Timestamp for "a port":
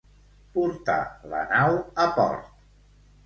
2.05-2.47